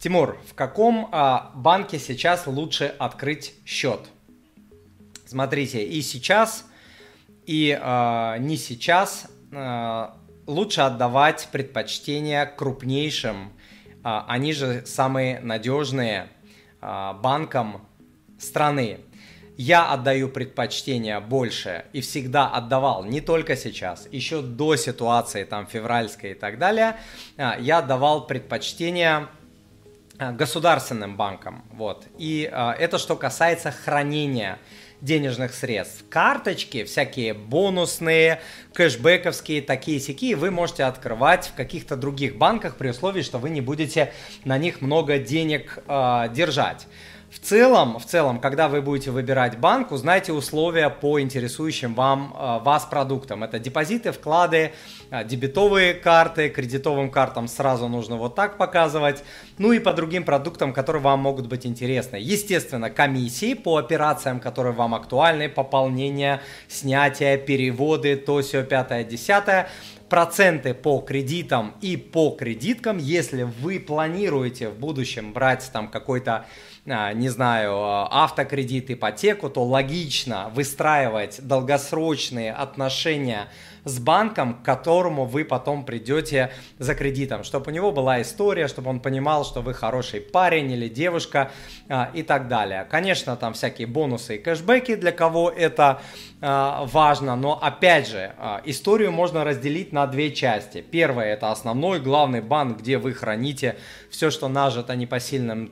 [0.00, 4.00] Тимур, в каком а, банке сейчас лучше открыть счет?
[5.26, 6.64] Смотрите, и сейчас,
[7.44, 10.16] и а, не сейчас а,
[10.46, 13.52] лучше отдавать предпочтение крупнейшим,
[14.02, 16.28] а, они же самые надежные
[16.80, 17.86] а, банкам
[18.38, 19.00] страны.
[19.58, 26.30] Я отдаю предпочтение больше и всегда отдавал, не только сейчас, еще до ситуации там февральской
[26.30, 26.96] и так далее,
[27.36, 29.28] а, я отдавал предпочтение
[30.20, 31.64] государственным банкам.
[31.72, 32.06] Вот.
[32.18, 34.58] И а, это что касается хранения
[35.00, 36.04] денежных средств.
[36.10, 38.40] Карточки, всякие бонусные,
[38.74, 43.60] кэшбэковские, такие сякие, вы можете открывать в каких-то других банках при условии, что вы не
[43.60, 44.12] будете
[44.44, 46.86] на них много денег э, держать.
[47.30, 52.58] В целом, в целом, когда вы будете выбирать банк, узнайте условия по интересующим вам, э,
[52.64, 53.44] вас продуктам.
[53.44, 54.72] Это депозиты, вклады, э,
[55.24, 59.24] дебетовые карты, кредитовым картам сразу нужно вот так показывать.
[59.58, 62.16] Ну и по другим продуктам, которые вам могут быть интересны.
[62.16, 69.68] Естественно, комиссии по операциям, которые вам актуальны, пополнение, снятие, переводы, то все пятое, десятое
[70.08, 76.46] проценты по кредитам и по кредиткам, если вы планируете в будущем брать там какой-то
[76.86, 77.74] а, не знаю,
[78.10, 83.48] автокредит, ипотеку, то логично выстраивать долгосрочные отношения
[83.84, 84.64] с банком, к
[85.00, 89.62] которому вы потом придете за кредитом, чтобы у него была история, чтобы он понимал, что
[89.62, 91.50] вы хороший парень или девушка
[91.88, 92.86] а, и так далее.
[92.90, 96.02] Конечно, там всякие бонусы и кэшбэки, для кого это
[96.42, 100.82] а, важно, но опять же, а, историю можно разделить на две части.
[100.82, 103.76] Первое это основной главный банк, где вы храните
[104.10, 105.70] все, что нажито непосильным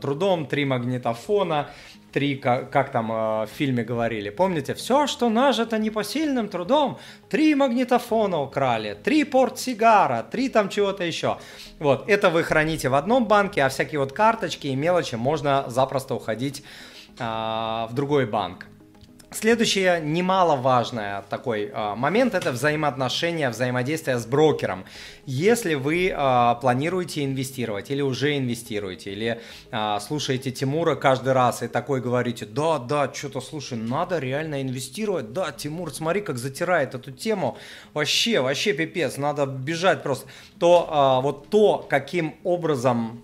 [0.00, 1.68] трудом, три магнитофона,
[2.12, 7.54] три, как, как там э, в фильме говорили, помните, все, что нажито непосильным трудом, три
[7.54, 11.38] магнитофона украли, три портсигара, три там чего-то еще.
[11.78, 16.14] Вот, это вы храните в одном банке, а всякие вот карточки и мелочи можно запросто
[16.14, 16.62] уходить
[17.18, 18.66] э, в другой банк.
[19.38, 24.86] Следующее немаловажный такой э, момент– это взаимоотношения, взаимодействие с брокером.
[25.26, 31.68] Если вы э, планируете инвестировать или уже инвестируете, или э, слушаете Тимура каждый раз и
[31.68, 37.12] такой говорите, да, да, что-то, слушай, надо реально инвестировать, да, Тимур, смотри, как затирает эту
[37.12, 37.58] тему,
[37.92, 40.28] вообще, вообще пипец, надо бежать просто,
[40.58, 43.22] то э, вот то, каким образом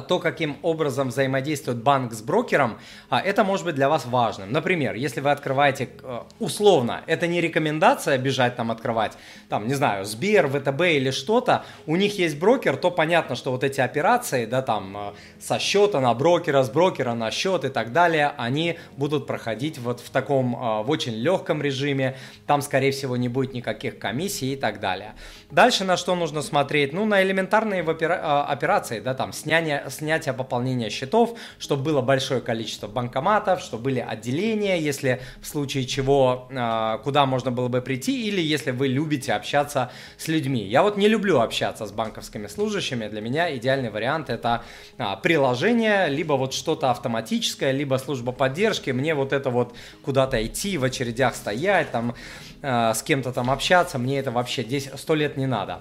[0.00, 2.78] то, каким образом взаимодействует банк с брокером,
[3.08, 4.52] а, это может быть для вас важным.
[4.52, 9.12] Например, если вы открываете э, условно, это не рекомендация бежать там открывать,
[9.48, 13.64] там, не знаю, Сбер, ВТБ или что-то, у них есть брокер, то понятно, что вот
[13.64, 17.92] эти операции, да, там, э, со счета на брокера, с брокера на счет и так
[17.92, 23.16] далее, они будут проходить вот в таком, э, в очень легком режиме, там, скорее всего,
[23.16, 25.14] не будет никаких комиссий и так далее.
[25.50, 26.92] Дальше на что нужно смотреть?
[26.92, 33.60] Ну, на элементарные операции, да, там, снятие снятия, пополнения счетов, чтобы было большое количество банкоматов,
[33.60, 38.70] чтобы были отделения, если в случае чего, а, куда можно было бы прийти, или если
[38.70, 40.64] вы любите общаться с людьми.
[40.66, 44.62] Я вот не люблю общаться с банковскими служащими, для меня идеальный вариант это
[44.98, 50.78] а, приложение, либо вот что-то автоматическое, либо служба поддержки, мне вот это вот куда-то идти,
[50.78, 52.14] в очередях стоять, там,
[52.62, 55.80] а, с кем-то там общаться, мне это вообще 10, 100 лет не надо.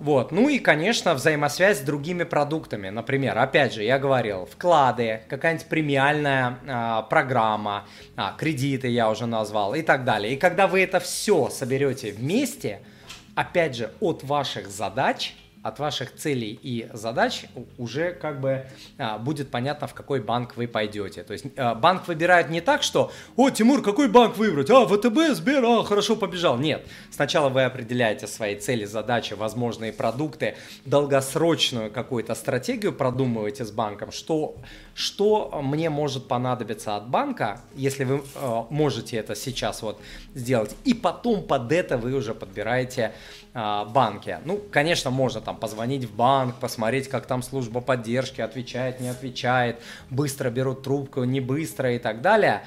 [0.00, 0.32] Вот.
[0.32, 2.88] Ну и, конечно, взаимосвязь с другими продуктами.
[2.88, 9.74] Например, опять же, я говорил, вклады, какая-нибудь премиальная а, программа, а, кредиты я уже назвал
[9.74, 10.34] и так далее.
[10.34, 12.80] И когда вы это все соберете вместе,
[13.34, 17.46] опять же, от ваших задач– от ваших целей и задач
[17.78, 18.66] уже как бы
[18.98, 21.22] а, будет понятно, в какой банк вы пойдете.
[21.22, 24.68] То есть а, банк выбирает не так, что «О, Тимур, какой банк выбрать?
[24.68, 26.58] А, ВТБ, Сбер, а, хорошо, побежал».
[26.58, 30.54] Нет, сначала вы определяете свои цели, задачи, возможные продукты,
[30.84, 34.56] долгосрочную какую-то стратегию продумываете с банком, что,
[34.94, 39.98] что мне может понадобиться от банка, если вы э, можете это сейчас вот
[40.34, 43.12] сделать, и потом под это вы уже подбираете
[43.54, 44.38] э, банки.
[44.44, 49.80] Ну, конечно, можно там позвонить в банк, посмотреть, как там служба поддержки отвечает, не отвечает,
[50.10, 52.62] быстро берут трубку, не быстро и так далее.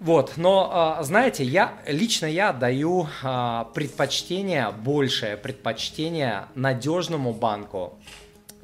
[0.00, 3.08] Вот, но знаете, я лично я даю
[3.74, 7.98] предпочтение, большее предпочтение надежному банку,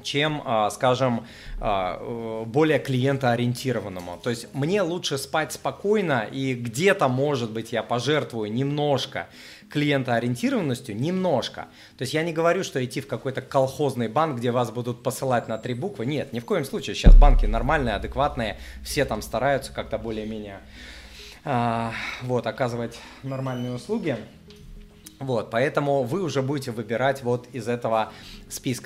[0.05, 0.41] чем,
[0.71, 1.25] скажем,
[1.59, 4.19] более клиентоориентированному.
[4.23, 9.27] То есть мне лучше спать спокойно и где-то, может быть, я пожертвую немножко
[9.69, 11.67] клиентоориентированностью немножко.
[11.97, 15.47] То есть я не говорю, что идти в какой-то колхозный банк, где вас будут посылать
[15.47, 16.05] на три буквы.
[16.05, 16.95] Нет, ни в коем случае.
[16.95, 20.59] Сейчас банки нормальные, адекватные, все там стараются как-то более-менее
[21.43, 21.89] э,
[22.21, 24.17] вот, оказывать нормальные услуги.
[25.17, 28.11] Вот, поэтому вы уже будете выбирать вот из этого
[28.49, 28.83] списка.